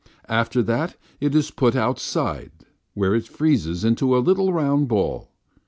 After 0.29 0.63
that 0.63 0.95
it 1.19 1.35
is 1.35 1.51
put 1.51 1.75
outside 1.75 2.49
where 2.95 3.13
it 3.13 3.27
freezes 3.27 3.85
into 3.85 4.17
a 4.17 4.17
little 4.17 4.51
round 4.51 4.87
ball. 4.87 5.29